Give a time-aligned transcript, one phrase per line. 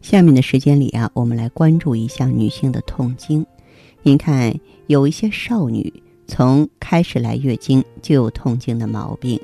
[0.00, 3.44] 下面的时间里啊，我们来关注一下女性的痛经。
[4.02, 4.52] 您看，
[4.86, 9.38] 有一些少女从开始来月经就有痛经的毛病，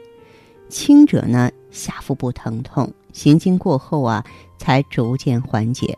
[0.68, 4.24] 轻者呢下腹部疼痛，行经过后啊
[4.58, 5.94] 才逐渐缓解；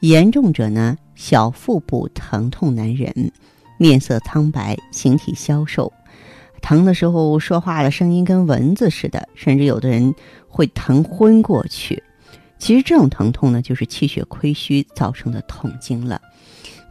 [0.00, 3.30] 严重者呢小腹部疼痛难忍，
[3.76, 5.92] 面色苍白，形体消瘦，
[6.62, 10.14] 疼的时候说话的声音跟蚊子似的，甚至有的人
[10.48, 12.02] 会疼昏过去。
[12.62, 16.22] 其实这种疼痛呢，就是气血亏虚造成的痛经了。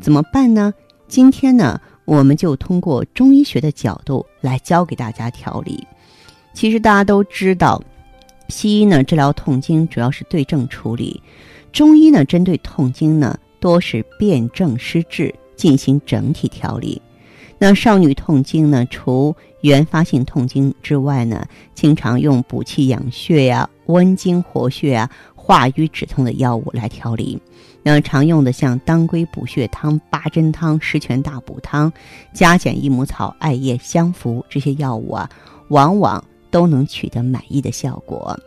[0.02, 0.73] 怎么办呢？
[1.08, 5.88] 今天呢，我们就通过中医学的角度来教给大家调理。
[6.53, 7.81] 其实大家都知道，
[8.50, 11.23] 西医呢治疗痛经主要是对症处理，
[11.72, 17.02] 中医呢针对痛经呢多是辨证施治，进行整体调理。
[17.58, 25.09] 那少女痛经呢，除原发性痛经之外呢，经常用补气养血呀、温经活血啊。
[25.44, 27.42] 化瘀止痛的药物来调理，
[27.81, 31.92] 那常用的像当归补血汤、八珍汤、十全大补汤、
[32.31, 35.28] 加减益母草、艾叶、香附这些药物啊，
[35.69, 38.39] 往往都能取得满意的效果。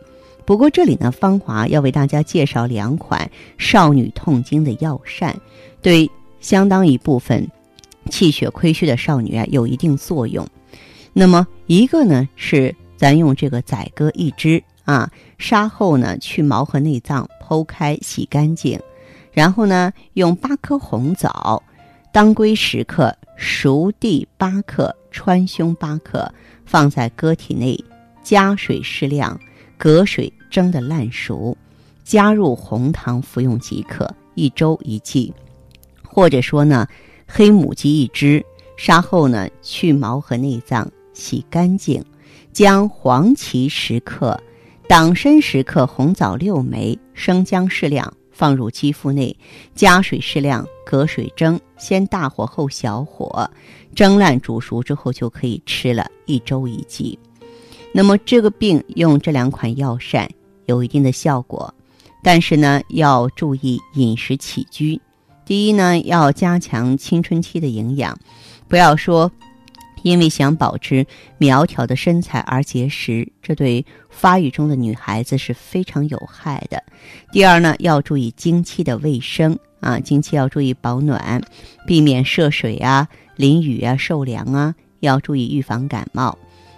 [0.45, 5.35] 不过这里呢，芳华要为大家介绍两款少女痛经的药膳，
[5.81, 7.45] 对相当一部分
[8.09, 10.47] 气血亏虚的少女啊有一定作用。
[11.11, 14.63] 那么一个呢是咱用这个宰割一只。
[14.85, 18.79] 啊，杀后呢，去毛和内脏，剖开洗干净，
[19.33, 21.61] 然后呢，用八颗红枣、
[22.13, 26.31] 当归十克、熟地八克、川芎八克，
[26.65, 27.83] 放在鸽体内，
[28.23, 29.37] 加水适量，
[29.77, 31.57] 隔水蒸的烂熟，
[32.03, 35.33] 加入红糖服用即可，一周一剂。
[36.03, 36.87] 或者说呢，
[37.27, 38.45] 黑母鸡一只，
[38.77, 42.05] 杀后呢，去毛和内脏，洗干净，
[42.53, 44.39] 将黄芪十克。
[44.87, 49.35] 党参十克，红枣六枚，生姜适量，放入鸡腹内，
[49.73, 53.49] 加水适量，隔水蒸，先大火后小火
[53.95, 57.17] 蒸烂煮熟之后就可以吃了，一周一剂。
[57.91, 60.29] 那么这个病用这两款药膳
[60.67, 61.73] 有一定的效果，
[62.21, 65.01] 但是呢要注意饮食起居。
[65.45, 68.15] 第一呢要加强青春期的营养，
[68.67, 69.31] 不要说。
[70.05, 71.03] 因为想保持
[71.39, 76.83] 苗条的身材而节食，这对发育中的女孩子是非常有害的。
[77.31, 81.41] 第二呢，要注意经期的卫生啊，经期要注意保暖，
[81.87, 86.37] 避免涉水啊、淋雨啊、受凉啊，要注意预防感冒。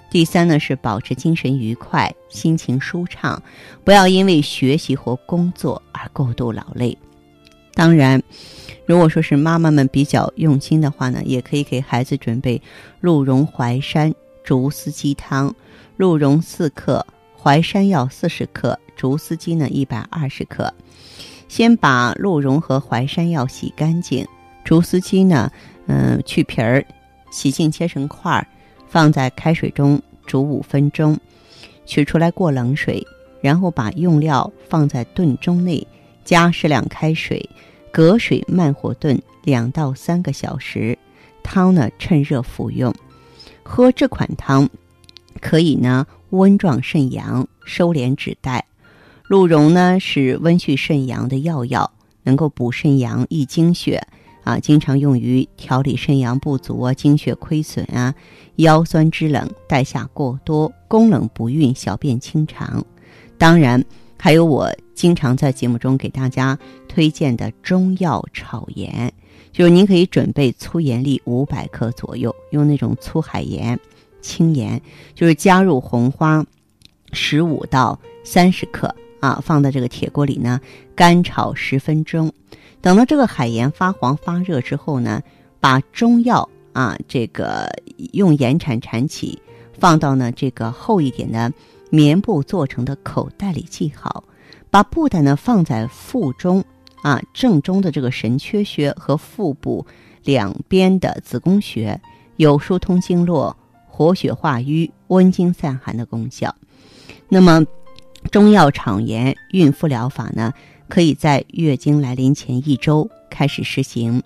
[0.10, 3.44] 第三呢，是保持精神愉快、心情舒畅，
[3.84, 6.98] 不要因为学习或工作而过度劳累。
[7.74, 8.24] 当然。
[8.88, 12.60] 如果说是妈妈们比较用心的话呢，也可以给孩子准备
[13.02, 14.14] 鹿茸淮山
[14.46, 15.54] 竹丝鸡汤，
[15.98, 17.06] 鹿茸四克，
[17.38, 20.74] 淮山药四十克，竹丝鸡呢一百二十克。
[21.50, 24.26] 先把鹿茸和淮山药洗干净，
[24.64, 25.52] 竹丝鸡呢，
[25.88, 26.86] 嗯，去皮儿，
[27.30, 28.48] 洗净切成块儿，
[28.88, 31.20] 放在开水中煮五分钟，
[31.86, 33.06] 取出来过冷水，
[33.42, 35.86] 然后把用料放在炖盅内，
[36.24, 37.50] 加适量开水。
[37.98, 40.96] 隔水慢火炖两到三个小时，
[41.42, 42.94] 汤呢趁热服用。
[43.64, 44.70] 喝这款汤，
[45.42, 48.64] 可以呢温壮肾阳，收敛指带。
[49.28, 51.92] 鹿茸呢是温煦肾阳的药药，
[52.22, 54.00] 能够补肾阳、益精血
[54.44, 58.14] 啊，经常用于调理肾阳不足啊、精血亏损啊、
[58.58, 62.86] 腰酸肢冷、带下过多、宫冷不孕、小便清长。
[63.40, 63.84] 当然。
[64.20, 69.12] 还有我经常在节目中给大家推荐的中药炒盐，
[69.52, 73.80] 就是您可以准备粗盐粒五百克左右，用那种粗海盐、
[74.22, 74.82] 轻盐，
[75.14, 76.46] 就是加入红花
[77.14, 80.60] 十五到三十克啊，放在这个铁锅里呢，
[80.96, 82.32] 干炒十分钟。
[82.82, 85.22] 等到这个海盐发黄发热之后呢，
[85.60, 87.70] 把中药啊这个
[88.14, 89.40] 用盐铲铲起，
[89.74, 91.54] 放到呢这个厚一点的。
[91.90, 94.24] 棉布做成的口袋里系好，
[94.70, 96.64] 把布袋呢放在腹中，
[97.02, 99.86] 啊，正中的这个神阙穴和腹部
[100.24, 102.00] 两边的子宫穴，
[102.36, 103.56] 有疏通经络、
[103.86, 106.54] 活血化瘀、温经散寒的功效。
[107.30, 107.66] 那么，
[108.32, 110.54] 中药炒盐孕妇疗法呢，
[110.90, 114.22] 可以在月经来临前一周开始实行，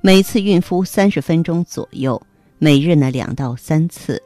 [0.00, 2.20] 每次孕妇三十分钟左右，
[2.58, 4.20] 每日呢两到三次。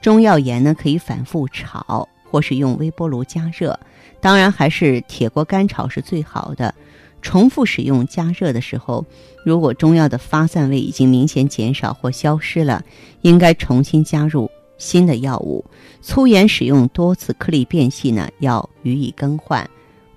[0.00, 3.78] 中药盐呢可以反复炒，或是用微波炉加热，
[4.20, 6.74] 当然还是铁锅干炒是最好的。
[7.22, 9.04] 重复使用加热的时候，
[9.44, 12.82] 如果中药的发散味已经明显减少或消失了，
[13.20, 15.62] 应该重新加入新的药物。
[16.00, 19.68] 粗盐使用多次，颗粒变细呢，要予以更换。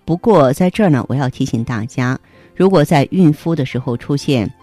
[0.06, 2.18] 不过在这儿呢，我要提醒大家，
[2.56, 4.54] 如果在孕妇的时候出现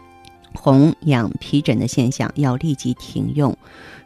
[0.55, 3.55] 红痒皮疹的现象，要立即停用。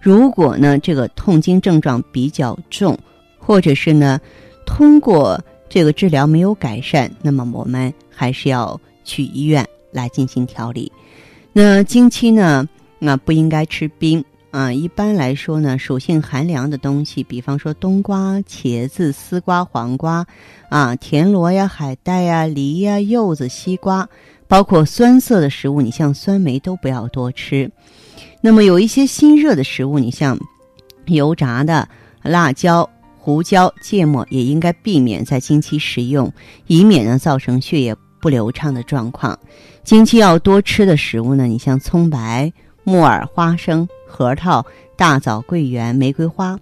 [0.00, 2.98] 如果呢，这个痛经症状比较重，
[3.44, 4.20] 或者是呢，
[4.64, 10.90] 通过这个治疗没有改善，那么我们还是要去医院来进行调理。
[11.52, 12.68] 那经期呢，
[12.98, 14.72] 那不应该吃冰啊。
[14.72, 20.26] 一般来说呢，属性寒凉的东西，比方说冬瓜、茄子、丝瓜、黄瓜
[20.68, 24.08] 啊，田螺呀、海带呀、梨呀、柚子、西瓜，
[24.48, 27.70] 包括酸涩的食物，你像酸梅都不要多吃。
[28.40, 30.38] 那么有一些辛热的食物，你像
[31.06, 31.88] 油炸的、
[32.22, 32.88] 辣椒、
[33.24, 36.30] 胡椒、芥末，也应该避免在经期食用，
[36.66, 39.38] 以免呢造成血液不流畅的状况。
[39.82, 46.60] 经期要多吃的食物呢，你像葱白、木耳、花生、核桃、大枣、桂圆、玫瑰花。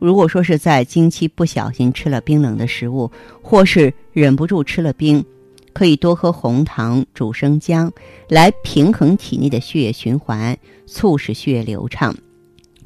[0.00, 3.08] 如果说是在经期不小心吃了冰冷的食物，
[3.40, 5.24] 或是忍不住吃了冰。
[5.72, 7.92] 可以多喝红糖煮生姜，
[8.28, 10.58] 来平衡体内的血液循环，
[10.88, 12.12] 促使血液流畅。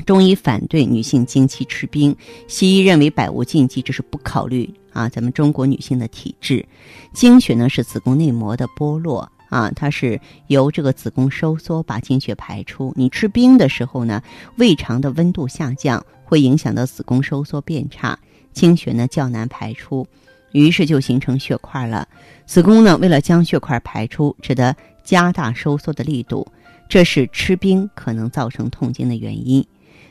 [0.04, 2.14] 中医反对女性经期吃冰，
[2.48, 6.66] 西医认为百无禁忌，这是不考虑啊咱们中国女性的体质。
[7.12, 12.92] 经血呢是子宫内膜的剥落啊，它是由这个子宫收缩把经血排出。
[12.96, 14.22] 你吃冰的时候呢，
[14.56, 18.18] 胃肠的温度下降，会影响到子宫收缩变差，
[18.52, 20.06] 经血呢较难排出。
[20.52, 22.06] 于是就形成血块了。
[22.46, 26.46] 子宫呢，为了将血块排出，只得加大收缩的力度，
[26.88, 29.64] 这是吃冰可能造成痛经的原因。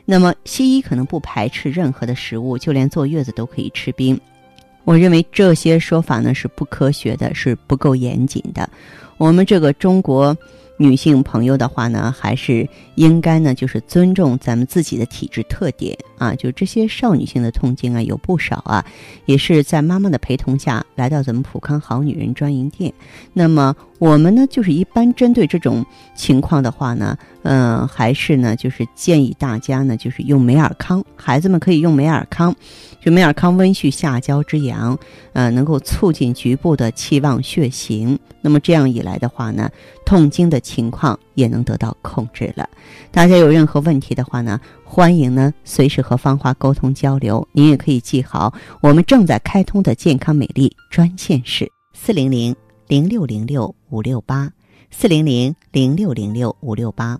[0.06, 4.20] 那么西医可能不排斥任何的食物，就连坐月子都可以吃冰。
[4.84, 8.70] 我认为这些说法呢是不科学的，是不够严谨的。
[9.18, 10.36] 我们这个中国。
[10.78, 16.34] 女性朋友的话呢，还是应该呢，就是尊重咱们自己的体质特点啊。
[16.36, 18.84] 就这些少女性的痛经啊，有不少啊，
[19.25, 22.92] 也是在妈妈的陪同下来到咱们普康好女人专营店。
[23.34, 25.86] 那么我们呢，就是一般针对这种
[26.16, 32.54] 情况的话呢，嗯，还是呢，就是建议大家呢，就是用美尔康，孩子们可以用美尔康，
[33.00, 34.98] 就美尔康温煦下焦之阳，
[35.31, 38.20] 呃，能够促进局部的气旺血行。
[38.42, 39.70] 那么这样一来的话呢，
[40.06, 42.68] 痛经的情况也能得到控制了。
[43.10, 47.48] 大家有任何问题的话呢，欢迎呢随时和芳华沟通交流。
[47.54, 52.54] 您也可以记好我们正在开通的健康美丽专线是四零零
[52.90, 54.52] 零六零六五六八
[54.92, 57.18] 四零零零六零六五六八。